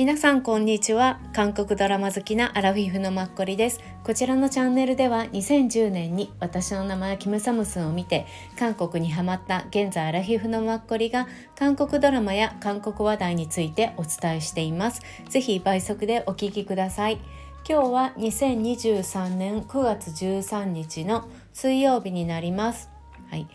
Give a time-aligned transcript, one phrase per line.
[0.00, 1.20] 皆さんこんにちは。
[1.34, 3.80] 韓国ドラマ好きなアラフィフのマッコリです。
[4.02, 8.24] こちらのチャンネルでは2010年に私の名前キムサムスンを見て
[8.58, 15.02] 韓国にハマった現在アラフィフのマッコリが韓国ドラマや韓国話題についてお伝えしています。
[15.28, 17.20] ぜひ倍速でお聞きください。
[17.68, 22.88] 今日は2023年9月13日の水曜日になります。
[23.28, 23.46] はい。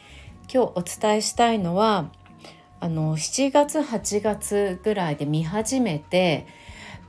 [0.53, 2.11] 今日お伝えしたいのは
[2.79, 6.45] あの7月8月ぐらいで見始めて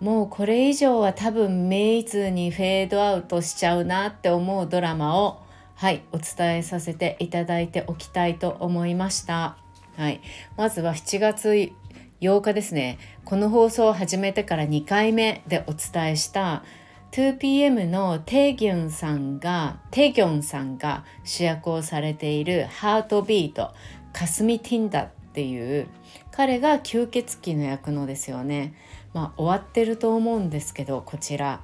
[0.00, 5.42] もうこれ以上は多分メイズにフェードアウトしちゃうなって思うドラマを
[5.74, 9.56] はいお伝えさせていただいておきたいと思いました。
[9.96, 10.20] はい、
[10.59, 11.73] まずは7月
[12.20, 16.64] 8日ですねこの放送を始めてから2回目でお伝えした
[17.12, 23.73] 2PM のテギョンさんがテギョンさんが主役をされている「ハートビート
[24.12, 25.86] かすみティンダ」っていう
[26.30, 28.74] 彼が吸血鬼の役のですよね。
[29.12, 31.60] まあ終わってると思うんですけどこちら。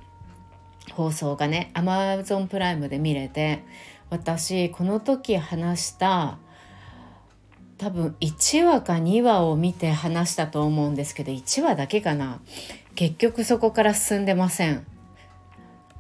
[0.92, 3.64] 放送がね Amazon プライムで見れて
[4.10, 6.38] 私この時話した
[7.78, 12.40] 多分1話か2話を見て話したと思うんですけど1話だけかな。
[12.94, 14.86] 結局そこから進んでません。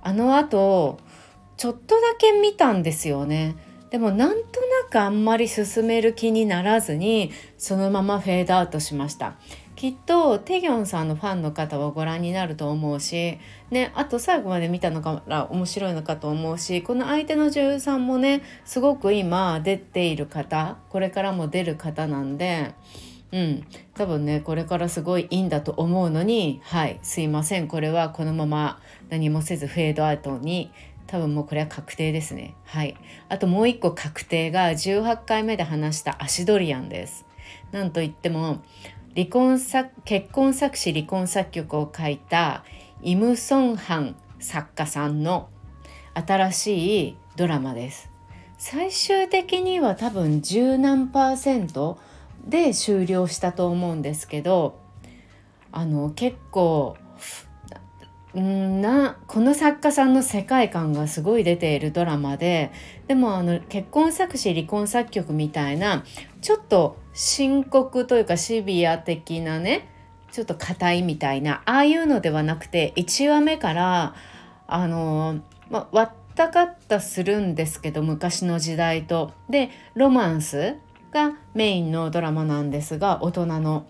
[0.02, 0.98] あのあと
[1.56, 3.56] ちょっとだけ見たんですよね。
[3.88, 4.60] でもなんと
[4.92, 9.36] なくあんまり進める気にならずにそのままフェードアウトしました
[9.74, 13.38] きっとテギョンさんのファンの方はご覧になると思うし、
[13.70, 22.74] ね、あと最後まで見たのから面白いのかと思うしこの相手の女優さんもねすごく今出ている方これからも出る方なんで。
[23.32, 30.70] うん、多分ねこれからすごいいいんだと思うのにはいすいませんこれはこのまま何もせずフェードアウトに
[31.06, 32.54] 多分もうこれは確定ですね。
[32.64, 32.96] はい。
[33.28, 37.26] あともう一個確定が18回目で話したアシドリアンです。
[37.70, 38.62] なんといっても
[39.14, 42.64] 離婚作結婚作詞離婚作曲を書いた
[43.02, 45.48] イム・ソンハン作家さんの
[46.14, 48.10] 新しいドラマです。
[48.58, 51.98] 最終的には多分十何パーセント
[52.46, 54.78] で終了したと思うんですけど
[55.72, 56.96] あの結構
[58.40, 62.72] んなこの作家さんの世界観がすごい出ているドラマで
[63.06, 66.04] でもあの結婚作詞離婚作曲みたいな
[66.40, 69.88] ちょっと深刻というかシビア的なね
[70.30, 74.14] ちょっと硬いみたいなああいうのではなくて1話目から
[74.66, 80.76] あの、ま割ったかったするんですけど昔の時代とでロマンス
[81.12, 83.86] がメインのドラマなんですが大人の。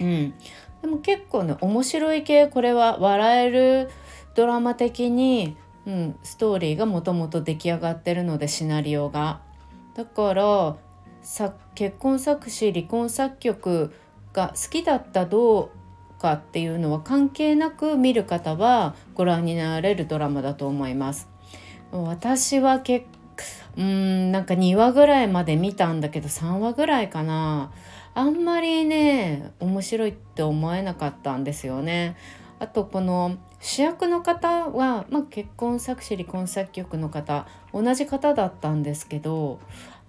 [0.00, 0.34] うん、
[0.82, 3.90] でも結構ね面白い系これは笑える
[4.34, 5.56] ドラマ的に、
[5.86, 9.40] うん、ストーリーがもともと出来上がってるのでシナリオが。
[9.94, 10.76] だから
[11.74, 13.94] 結婚作詞離婚作曲
[14.32, 15.70] が好きだったど
[16.18, 21.28] うかっていうのは関係なく見る方はご覧になれるドラマだと思います。
[21.92, 23.06] 私は結
[23.76, 27.72] うんなんか2話ぐらいまで見たんだけど3話ぐらいかな
[28.14, 32.16] あんまりね面白いって思えなかったんですよね。
[32.58, 39.58] あとこの主役の方は、まあ、結婚作詞離婚作曲の方同じ方だったんですけど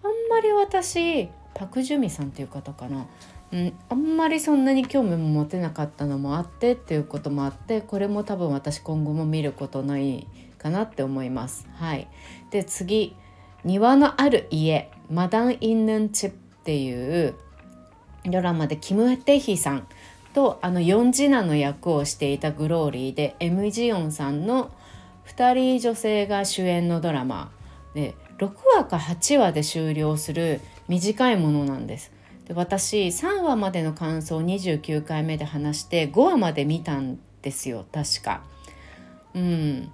[0.04, 3.08] あんまり私パク・ジュミさんっていう方かな、
[3.52, 10.28] うん、あんまりそんなに興味も持てなかったのもあってっていうこともあってこれも多分私今後も見ることない
[10.58, 11.68] かなって思います。
[11.74, 12.08] はい、
[12.52, 13.16] で次
[13.66, 17.36] 「庭のある家マダン・インヌンチ」っていう
[18.26, 19.88] ドラマでキム・テヒさん
[20.34, 24.72] とあの4次男の役をしていたグローリーで M ジヨンさんの
[25.28, 27.52] 2人女性が主演のドラマ
[27.94, 32.12] で6話か8話で終了する短いものなんです。
[32.46, 38.44] で私3話までの感想を29回目で話して5話まで見たんですよ確か。
[39.34, 39.92] うん、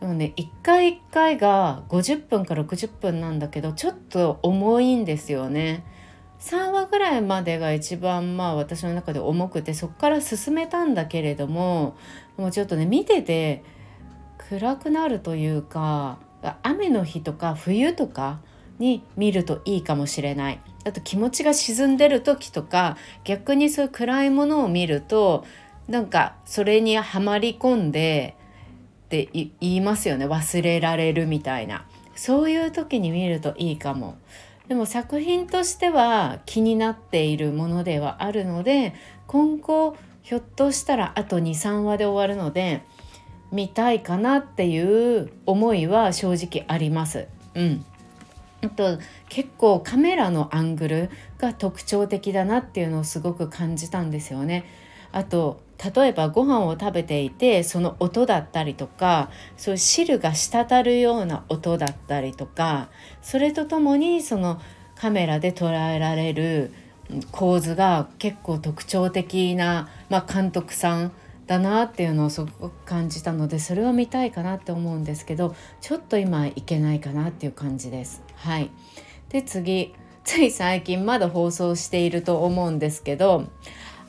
[0.00, 5.84] でもね1回1回が50分か60分なんだけどちょっと重いんですよね。
[6.42, 11.96] 3話ぐらいまでが一番まあ私の中で重くてそこから進めたんだけれども
[12.36, 13.62] もうちょっとね見てて
[14.50, 16.18] 暗くなるというか
[16.64, 18.40] 雨の日とか冬とか
[18.80, 20.60] に見るといいかもしれない。
[20.84, 25.44] あと気持ちが沈んでる時とか逆にそういう暗いものを見ると
[25.86, 28.36] なんかそれにはまり込んで
[29.06, 34.16] って言いますよね忘れられるみたいなそういう時に見るといいかも。
[34.68, 38.94] でも作品としては気になっているものではあるので
[39.26, 42.82] 今後ひょっとしたらあと23話で終わるので
[43.50, 47.28] 見たいかなっていう思いは正直あります。
[47.54, 47.84] うん
[48.64, 48.98] あと
[49.28, 54.64] 結構カメラのアングルが特徴的だなっていうのをすごく感じたんですよね。
[55.12, 55.60] あと
[55.94, 62.88] 例えばご飯を食べていてその音だったりとかそういう汁が滴るような音だったりとか
[63.20, 64.60] それとともにその
[64.94, 66.72] カメラで捉えられる
[67.32, 71.12] 構図が結構特徴的な、まあ、監督さん
[71.46, 78.22] だなっていうのをすごく感じたのでそれを見たいかなって思うんですけどちょっと今いけないかなっていう感じです。
[78.36, 78.70] はい、
[79.28, 79.92] で次
[80.24, 83.48] つい最近まだ放送していると思うんですけど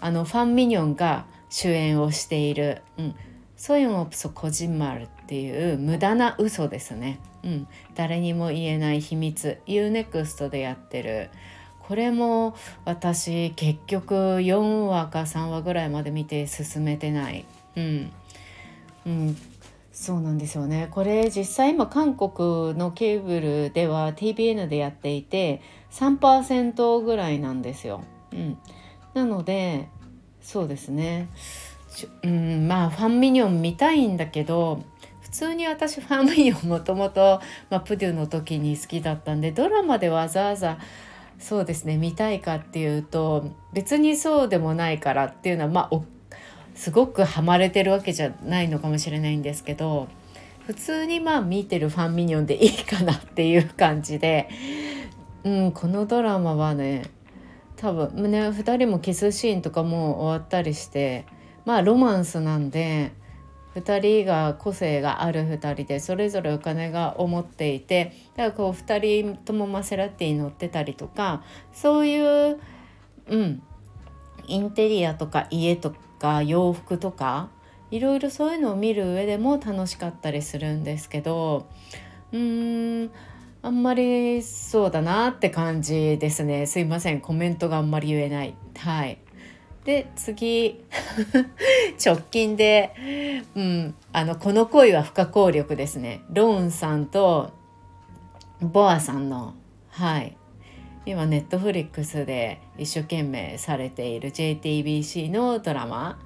[0.04, 3.16] あのファン・ミニョンが主演をしている「うん、
[3.56, 7.20] ソヨンオプソコジンマル」っていう無駄な嘘ですね。
[7.42, 11.30] うん、誰にも言えない秘密 UNEXT でやってる。
[11.80, 12.54] これも
[12.84, 17.46] 私結局4話か3話ぐらいまで見て進めてない。
[17.78, 18.12] うん、
[19.06, 19.38] うん、
[19.94, 20.90] そうなんですよね。
[20.92, 25.62] これ実際今韓国のケーブルでは TBN でやっていて
[25.92, 28.02] 3%ぐらいなんですよ。
[28.34, 28.58] うん、
[29.14, 29.88] なので
[30.44, 31.30] そうですね。
[32.24, 34.84] うんまあファンミニョン見たいんだけど
[35.22, 37.40] 普通に私ファンミニョンもともと
[37.86, 40.80] プデュの時に好きだったんでドラマでわざわざ
[41.40, 46.02] そうですね見たいかっていうと別にそうでもないからっていうのはまあ
[46.76, 50.08] すごくハマれてるわけじゃないのかもしれないんですけど
[50.66, 54.50] 普通にまあ見てるファンミニョンでいいかなっていう感じで、
[55.44, 57.04] うん、このドラマはね
[57.84, 61.26] 多分ね2人もキスシーンとかも終わったりして
[61.66, 63.12] まあロマンスなんで
[63.76, 71.44] 2人が個性がある2人でそれぞれお金が思っていてだからこう2人ともマセラティに乗ってたりとか
[71.74, 72.58] そういう
[73.28, 73.62] うん
[74.48, 77.50] インテリアとか家とか洋服とか
[77.92, 81.68] いろいろそういうのを見る上でも楽しかったりするんですけど
[82.32, 83.12] うーん
[83.66, 86.66] あんまりそうだなって感じですね。
[86.66, 87.22] すいません。
[87.22, 88.56] コメントがあんまり言えない。
[88.78, 89.20] はい。
[89.86, 90.84] で次。
[92.06, 92.94] 直近で、
[93.56, 96.24] うん、あのこの恋は不可抗力ですね。
[96.30, 97.52] ローンさんと
[98.60, 99.54] ボアさんの
[99.92, 100.36] はい。
[101.06, 106.20] 今ネットフリックスで一生懸命されている JTBC のドラマ。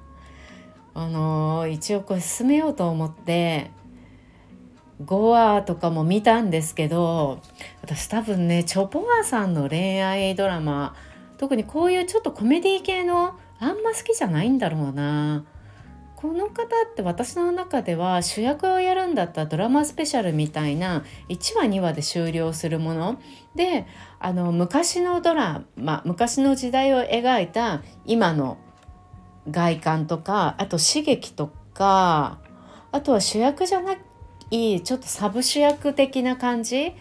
[0.92, 3.70] あのー、一応これ進めようと思って
[5.02, 7.40] 5話とかも見たんですけど
[7.82, 10.94] 私多分ねチョボアさんの恋愛ドラマ
[11.36, 15.44] 特にこういうちょっとコメディ系のあんま好きじゃないんだろうな。
[16.16, 23.20] この方って私の中では主役をやるんだったらドラマスペシャルみたいな1話2話で終了するもの。
[23.54, 23.86] で
[24.18, 28.58] あの昔のドラマ昔の時代を描いた今の
[29.48, 32.40] 外観とかあと刺激とか
[32.90, 33.94] あとは主役じゃな
[34.50, 36.92] いいちょっとサブ主役的な感じ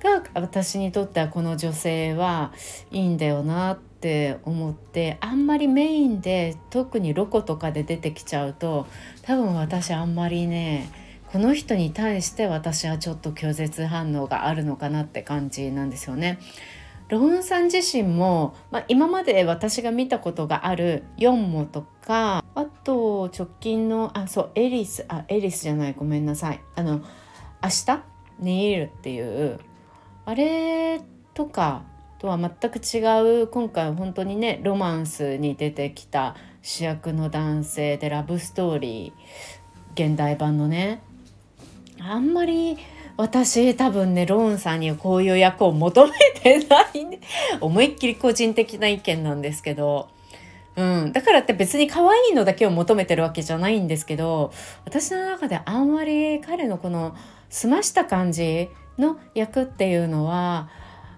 [0.00, 2.52] が私にとってはこの女性は
[2.90, 8.86] いいんだよなって思ってあんまりメインで特にロコとかで出てきちゃうと
[9.22, 10.90] 多分私あんまりね
[11.32, 16.38] この人に対して私はちょっと拒絶反応があるのかなって感じなんですよね。
[17.08, 22.44] ロンさん自身も、まあ、今まで私が見たことがあるヨンモとか
[23.28, 26.60] と直近のあそうエリスあエリスじゃないごめんなさい。
[26.74, 27.00] あの
[27.62, 28.02] 明日？
[28.38, 29.58] ネイルっていう
[30.26, 31.00] あれ
[31.32, 31.82] とか
[32.18, 41.00] とは全く違う今回本当にねロマンスに出てきた主役の男性でラブストーリー現代版のね。
[41.98, 42.76] あんまり
[43.16, 47.20] 私多分ねローンさんにはこういう役を求めてないね。
[47.62, 50.10] 思いっきり個人的な意見なんですけど、
[50.76, 54.52] うん、だからって別に可愛いのだけを求めてるわけじゃないんですけど
[54.84, 57.16] 私の中であんまり彼のこの
[57.48, 58.68] 澄ました感じ
[58.98, 60.68] の役っていうのは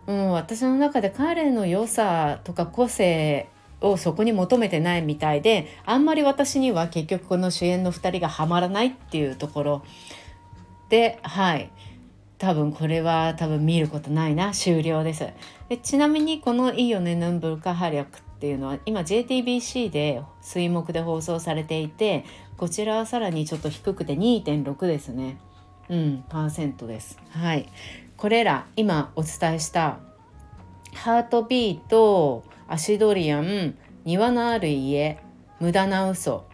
[0.09, 3.47] うん、私の中で彼の良さとか個性
[3.83, 9.85] をそこに求めてないみたいであんまり私には結局この主演の2人がハマらないっていうところ。
[10.89, 11.71] ではい。
[12.39, 14.53] 多分これは多分見ることないな。
[14.53, 15.29] 終了です。
[15.69, 22.25] でちなみにこの「いいよねヌンブルカハリャク」っていうのは今 JTBC で水木で放送されていて
[22.57, 25.39] こちらはさらにちょっと低くて2.6ですね。
[25.89, 27.19] うんパーセントです。
[27.31, 27.69] はい。
[28.17, 29.99] これら今お伝えした
[30.95, 35.19] ハートビートアシドリアン庭のある家
[35.59, 36.45] 無駄な嘘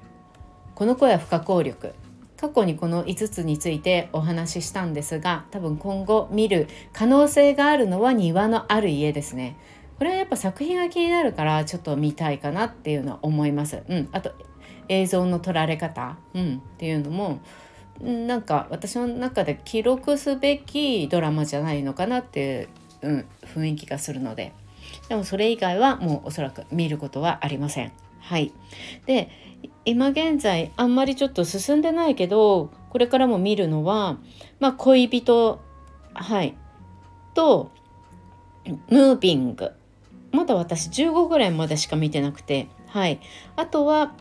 [0.74, 1.92] この子や不可抗力。
[2.38, 9.58] 過去にこの5つについてお話ししたんですが多分今後見る可能性があるのは庭のある家ですね。
[9.98, 13.82] これはやっぱ作品が気になるからちょっと見たいかなっていうのは思います。
[13.88, 14.32] うん、あと
[14.88, 17.40] 映像の撮られ方、うん、っていうのも
[18.00, 22.68] なんか私の中で記録すべきドラマじゃないのかなって
[23.02, 23.24] いう、うん、
[23.54, 24.52] 雰囲気がするので。
[25.08, 27.92] でもそれ以外はもうおそらく見ることはありません。
[28.20, 28.52] はい。
[29.06, 29.28] で
[29.84, 34.18] 今現在あんまりちょっと進んでないけどこれからも見るのは、
[34.60, 35.60] まあ、恋人
[36.14, 36.56] はい。
[37.34, 37.70] と
[38.88, 39.72] ムービング。
[40.34, 43.20] まだ私15ぐらいまでしか見てなくてはい。
[43.56, 44.14] あとは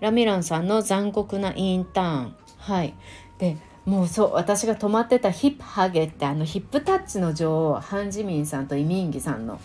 [0.00, 2.36] ラミランさんの残酷なインターン。
[2.58, 2.94] はい。
[3.38, 9.58] でもうそう私が泊まってたヒップハゲってあのヒップタッチの女王ハン・ジミンさんとイミンギさんの。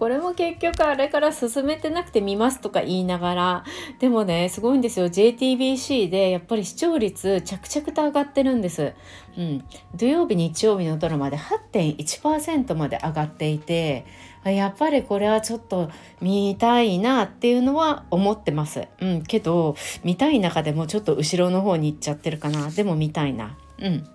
[0.00, 3.64] これも結局あれから進めてなくて見ますとか言いながら
[3.98, 8.94] でもねすごいんですよ JTBC でやっぱり視聴率着々と上がってるんです、
[9.36, 9.62] うん、
[9.94, 14.06] 土曜日日曜日のドラマで8.1%まで上がっていて
[14.42, 15.90] やっぱりこれはちょっと
[16.22, 18.88] 見たいなっていうのは思ってます。
[19.02, 22.70] うん、けど見たい中でもちょっと後ろの方に行っちゃってるかな。
[22.70, 23.58] でも見たいな。
[23.78, 24.08] うん。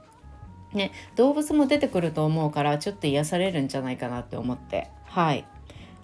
[0.74, 5.46] ね、動物も出てくると思うからちょっと癒されるんじゃないかなって思ってはい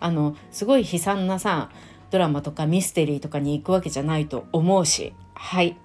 [0.02, 1.70] あのすごい悲惨なさ
[2.10, 5.14] ドラマとかミステリーとかに行くわけじゃないと思うし。
[5.34, 5.78] はい。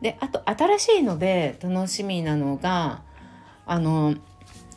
[0.00, 3.02] であと新しいので楽しみなのが
[3.66, 4.14] あの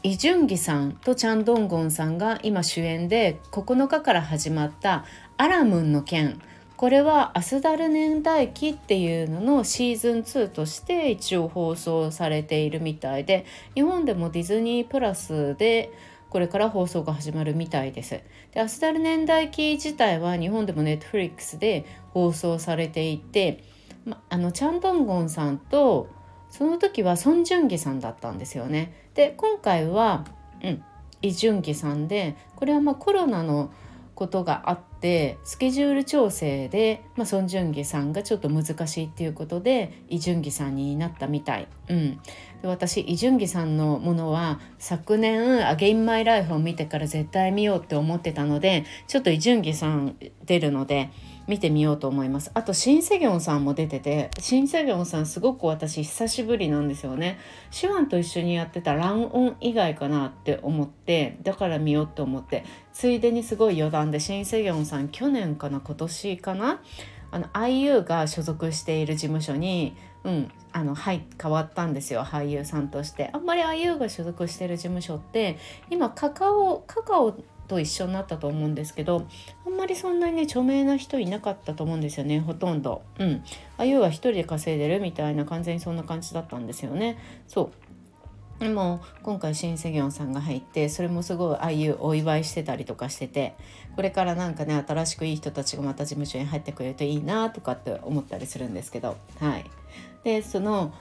[0.03, 5.05] イ・ジュンギさんとチャン・ドンゴンさんが今主演で9日から始まった
[5.37, 6.41] 「アラムンの件」
[6.75, 15.91] これはアスダル年代記っていうののシーズン2として一応放送されているみたいで日本でもディズニープラスで
[16.31, 18.21] これから放送が始まるみたいです。
[18.53, 23.63] でアスダル年代記自体は日本でもネットフリックスで放送されていて、
[24.05, 26.07] ま、あのチャンドンゴンさんと
[26.49, 29.09] その時はソン・ジュンギさんだったんですよね。
[29.13, 30.23] で今回は、
[30.63, 30.83] うん、
[31.21, 33.69] イ・ジュンギさんでこれはまあコロナの
[34.15, 41.67] ことがあってスケジュール調整で、まあ、ソン・ジュンギさんがちょっと難しいっていうことでイ・ジュンギさんになったみたい。
[41.89, 42.19] うん、
[42.61, 50.15] で私イ・ジュンギさんのものは昨年「アゲイン・マイ・ライフ」を見てから絶対見ようって思ってたのでちょっとイ・ジュンギさん
[50.45, 51.09] 出るので
[51.47, 52.51] 見てみようと思います。
[52.53, 57.39] あとシン・セギョンさんも出ててシン・セギョンさんすごく私久しぶりなんですよね。
[57.77, 62.63] 手腕と一緒にやってたランオン以外かなって思ってだから見ようと思って
[62.93, 66.79] ついでにすごい余談でシン・セギョンさん去年かな今年かな
[67.31, 72.21] あの IU が所属している事務所にうん、あのはい変わったんですよ。
[72.21, 73.29] 俳優さんとして。
[73.33, 75.57] あんまり IU が所属してる事務所って
[75.89, 77.35] 今カカオカカオ
[77.67, 79.25] と一緒になったと思うんですけど
[79.65, 83.01] あんまりそんなにね著名な人いなかったと思うんですよねほとんど。
[83.17, 83.43] うん、
[83.77, 87.17] あゆは一人で稼いでるみたいな完全にそんな感じだったんですよね。
[87.47, 87.71] そ
[88.59, 88.61] う。
[88.61, 93.55] でも今回新セギョンさんが入ってそれもすごいああいうお祝いしてたりとかしてて
[93.95, 99.17] これからなんかね新しくいい人たちがまた事務所に入ってくれるといいなとかって思ったりするんですけど。
[99.39, 99.65] はい。
[100.23, 100.93] でその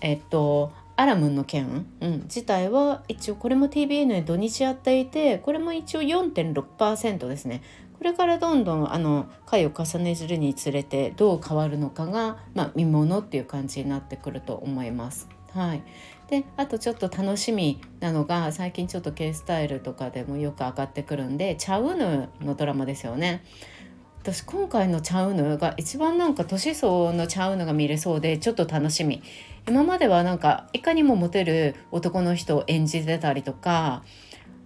[0.00, 7.62] えっとアラムンの件、うん、自体は一応これも TBN で土日やっていてこれも一応4.6%ですね
[8.00, 15.28] これからどんどんあの回を重ねるにつれてどう変わるのかが、まあ、見ものっていう感じになってくると思います。
[15.52, 15.82] はい、
[16.28, 23.44] であとちょっと楽しみなのが最近ちょっと K スタイルとかでもよく上がってくるんでチャウヌのドラマですよね。
[24.22, 29.22] 私今回のチャウヌが一番なんか年相のチャウヌが見れそうでちょっと楽しみ。
[29.66, 34.02] 今まではなんかいかにもモテる男の人を演じてたりとか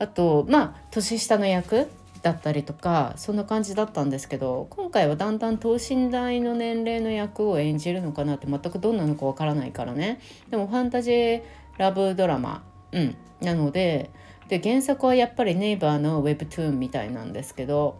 [0.00, 1.88] あとまあ年下の役
[2.22, 10.20] だったりとかそんな感じだったんですけど今回はだんだん等身大の年齢の役を演じるのかなって全くどんなのかわからないからね。
[10.50, 11.42] でもファンタジー
[11.78, 14.10] ラブドラマ、うん、なので
[14.48, 17.98] で原作はやっぱりネイバーのウェブトゥーンみたいなんですけど、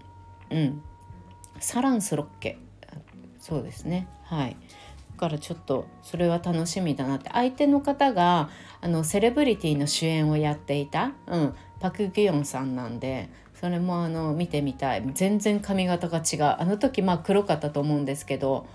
[0.51, 0.83] うん、
[1.65, 2.59] サランスロッケ。
[3.41, 4.07] そうですね。
[4.25, 4.57] はい。
[5.17, 7.31] からちょっとそれは楽しみだなって。
[7.33, 8.51] 相手の方が
[8.83, 15.03] あのセレブリティの主演をやっていた、うん、パク・ギヨンさんなんでそれもあの見てみたい。
[15.15, 16.57] 全然髪型が違う。
[16.59, 18.67] あの時まあ黒かったと思うんですけど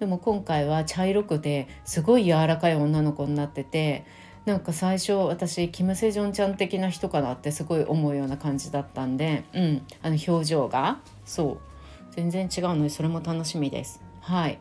[0.00, 4.04] でも今回は茶色くてすごい柔らかい女の子になってて
[4.46, 10.98] なんか最初私キム・セジョンちゃん的な人かなってすごい思うような感じだったんで、うん、あの表情が。
[11.24, 11.71] そう。
[12.12, 14.00] 全然違うのでそれも楽しみです。
[14.20, 14.58] はい。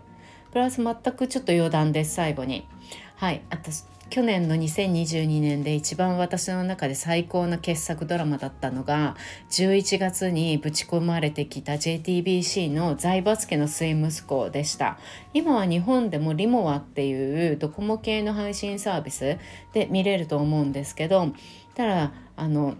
[0.51, 2.67] プラス全くちょっと余談です最後に。
[3.15, 3.41] はい。
[3.49, 3.71] あと
[4.09, 9.15] 去年の2022年で一番私の中で最高の傑作ドラマだったのが
[9.51, 14.97] 11月にぶち込まれてきた JTBC の財閥家の末息子でした。
[15.33, 19.37] 今は日本でもリモアっていうドコモ系の配信サービス
[19.71, 21.29] で見れると思うんですけど
[21.75, 22.75] ただあの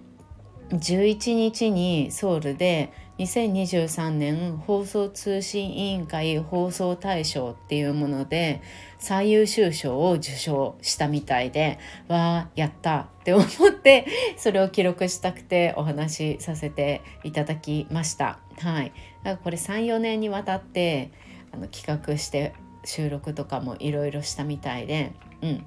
[0.72, 8.64] 11日にソウルで2023年放送通信委員会放送大賞っていうもので
[8.98, 18.40] 最優秀賞を受賞したみたいでわあやったって思ってそれを記録したくてお話しさせていただきました。
[18.60, 18.92] はい、
[19.24, 21.12] だからこれ34年にわたって
[21.52, 25.14] あの企画して収録とかもいろいろしたみたいで、
[25.44, 25.66] うん、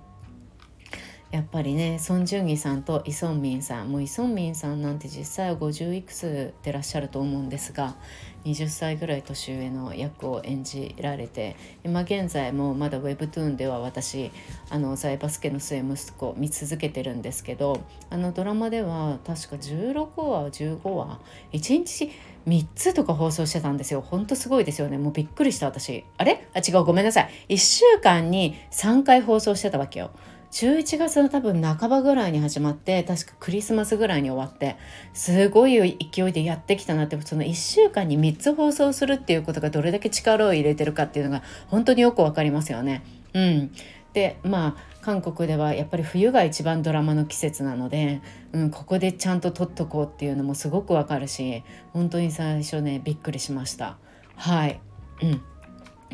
[1.35, 7.97] やっぱりねソン・ジュンギさんとイ・ソンミンさんもうイ・ソンミンさんなんて実際は50いくつでらっしゃると思うんですが
[8.45, 14.31] 20歳ぐらい年上の役を演じられて今現在もまだウェブトゥーンでは私
[14.71, 21.19] あの財バスケの末息子を見続けてるんですけどあのドラマでは確か16話15話
[21.53, 22.13] 1日
[22.47, 24.03] 3つとか放送してたんですよ。
[24.03, 24.99] ほんとすごいですよね。
[24.99, 26.05] もうびっくりした私。
[26.19, 26.47] あれ？
[26.53, 26.85] あ違う。
[26.85, 27.31] ごめんなさい。
[27.49, 30.11] 1週間に3回放送してたわけよ。
[30.55, 34.77] 11月の多分半ばぐらいに始まって確かクリスマスぐらいに終わって
[35.13, 43.03] すごい勢いでやってきたなってその1週間に3つ放送するっていうことがどれだけ力を入れてるかっていうのが本当によく分かりますよね。
[43.33, 43.73] うん、
[44.13, 53.97] でまあ韓国ではやっぱり冬が一番ドラマの季節なので、うん、ここでちゃんと撮っとこうっていうのもすごくわかるし本当に最初ねびっくりしました。
[54.37, 54.81] はい、
[55.21, 55.43] うん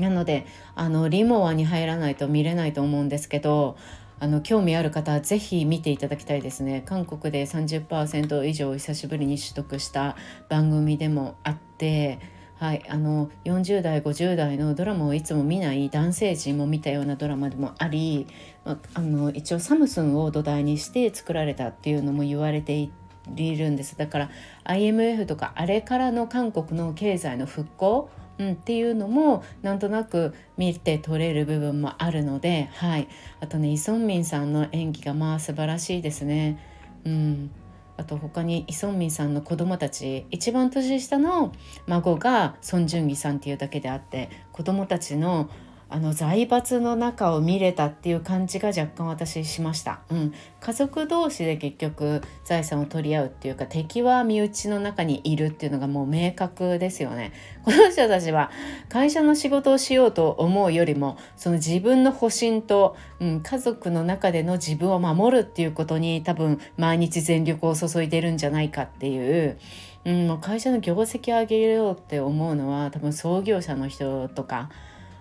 [0.00, 3.76] なのであのリモアに入らないと見れないと思うんですけど
[4.20, 6.82] あの興味ある方はぜひ見ていただきたいですね。
[6.86, 10.16] 韓国で30%以上久しぶりに取得した
[10.48, 12.18] 番組でもあって
[12.60, 18.26] はい、あの40代50代のドラマをいつも見ない男性陣も見たようなドラマでもあり
[18.66, 22.90] あの一応サムスンを土台にして作られたっていうのも言われてい
[23.56, 23.96] るんです。
[23.96, 24.30] だから
[24.64, 33.06] IMF とかあれからの韓国の経済の復興うん、っていうのもなんとなく見て取れる部分もあるので、はい、
[33.40, 36.58] あとねイ・ソンミンさんの演技がまあ素晴らしいですね。
[37.04, 37.50] うん、
[37.98, 41.52] あと他にイ・ソンミンさんの子供たち一番年下の
[41.86, 45.50] 孫がソン・ジュンギさんっていうだけであって子供たちの
[45.90, 57.32] あの財閥の中を見れたっていう感じが若干私しました、うん、家族同士で結局財産を取り合うっていうか敵は身内の中にいるっていうのがもう明確ですよね。
[57.64, 58.50] この人たちは
[58.88, 69.58] 会社の仕事をしようと思うよりもその自分の保身と、うん、家族の中での自分を守るっていうことに多分毎日全力を注いでるんじゃないかっていう。
[70.04, 74.70] うん、もう会社の業績を上げようって思うのは多分創業者の人とか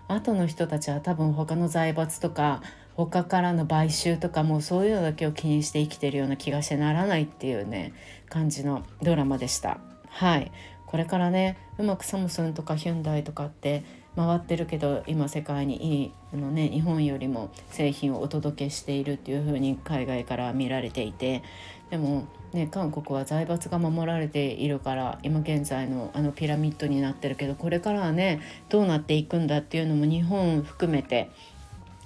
[0.09, 2.61] 後の人たちは多分他の財閥とか
[2.95, 7.93] 他からの買収とかもうそういうのだけを気にして生きてるような気がしてならないっていうね
[8.27, 9.79] 感じのドラマでした。
[10.09, 10.51] はい
[10.85, 13.83] これからねうまくサムスンとかヒュンダイとかって
[14.15, 21.43] 回ってるけど今世界にいいあの、ね、日本よりも製品をお届けしているっていう風に海外から見られていて
[21.89, 31.29] でもね、韓国は財閥が守られているから今現在のあのピラミッドになってるけどこれからはねどうなっていくんだっていうのも日本含めて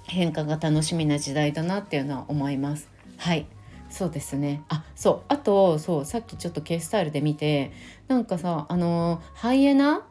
[0.02, 2.90] 変化が楽しみな時代だなっていうのは思います。
[3.16, 3.46] はい。
[3.88, 4.62] そうですね。
[4.68, 5.22] あそう。
[5.28, 7.72] あとそうさっきちょっと K スタイルで見て
[8.08, 10.02] なんかさあのハイエナ？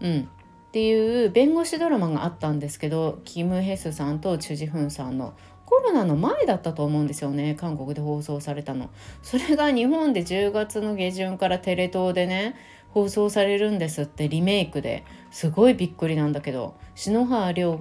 [0.00, 0.20] うん。
[0.20, 5.34] っていう弁護士ドラマがあったんですけどキム・ヘスさんとチュジフンさんの
[5.74, 8.90] コロナの前だったと思うんですよね韓国で放送されたの。
[9.22, 12.54] それが日本で10月の下旬からテレ東でね
[12.90, 15.04] 放送されるんですってリメイクで。
[15.32, 16.76] すごいびっくりなんだけど。
[16.94, 17.80] 篠原涼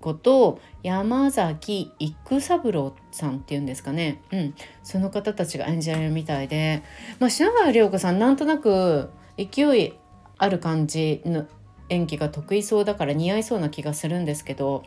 [0.00, 6.82] 子と山崎育三郎さんっていうんですかね、うん、その方たちが演じられるみたいで、
[7.18, 9.94] まあ、篠原涼子さんなんとなく勢い
[10.36, 11.46] ある感じの
[11.88, 14.84] 演技が得意そうだから似合いそうな気がするんですけど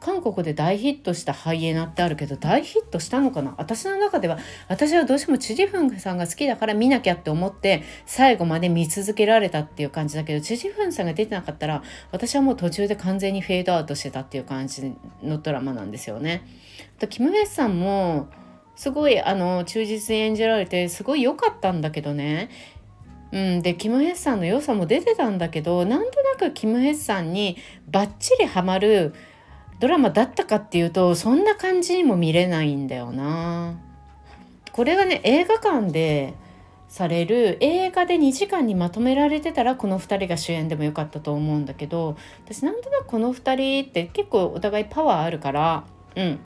[0.00, 3.54] 韓国で大ヒットしたハイエナってあるけど大ヒットしたのかな？
[3.58, 11.82] 私の中では私はどうしてもチュジフンさんが好きだから見なきゃって思って最後まで見続けられたっていう感じだけどチュジフンさんが出てなかったら
[12.12, 16.46] 私はもう途中で完全にフェードアウトしてたっていう感じのドラマなんですよね。
[16.98, 18.28] とキム・ヘスさんも
[18.76, 22.48] すごいあの忠実に演じられてすごい良かったんだけどね
[23.30, 27.56] うん、でキム・ヘッサンの良さも出てたんだけどなんとなくキム・ヘッサンに
[27.90, 29.14] バッチリハマる
[29.80, 33.78] ドラマだったかっていうとそんな感じにも見れないんだよな。
[34.72, 36.34] これがね映画館で
[36.88, 45.84] される映画で2時間にまとめられてたらこの2人が主演でもよかったと思うんだけど私なんとなくこの2人って結構お互いパワーあるから
[46.16, 46.38] うん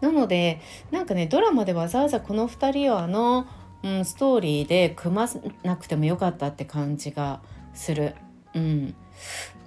[0.00, 0.60] なので
[0.90, 3.46] なんかねドラマでわざわざこの2人をあの、
[3.82, 5.28] うん、ストーリーで組ま
[5.62, 7.40] なくてもよかったって感じが
[7.74, 8.14] する。
[8.54, 8.94] うん。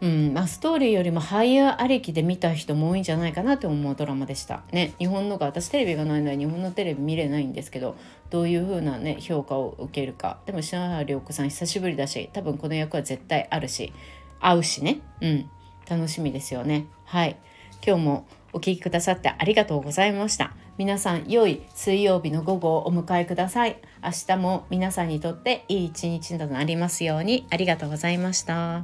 [0.02, 0.34] うん。
[0.34, 4.64] まあ、ストーリーよりも俳優ありきで見た人も多いんじゃないかなと思うドラマでした。
[4.72, 7.96] ね日本のが私テレビがないので日本のテレビ見れないんですけど
[8.30, 10.40] どういう風なね評価を受けるか。
[10.46, 13.94] でも篠原涼子さん久しぶりだし多分この役は絶対あるし
[14.40, 15.02] 合うしね。
[15.22, 15.50] うん。
[15.90, 16.88] 楽しみですよね。
[17.06, 17.38] はい。
[17.86, 20.54] 今日もお聴きくださってありがとうございました。
[20.78, 23.80] 皆さん良い水曜日の午後をお迎えください。
[24.04, 27.46] 明日も皆さんにとっていい一日となりますように。
[27.50, 28.84] ありがとうございました。